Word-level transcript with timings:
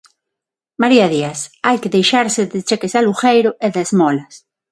María 0.81 1.07
Díaz: 1.15 1.39
Hai 1.67 1.77
que 1.81 1.93
deixarse 1.95 2.41
de 2.53 2.59
cheques 2.67 2.91
de 2.93 2.99
alugueiro 3.01 3.51
e 3.65 3.67
de 3.73 3.81
esmolas. 3.85 4.33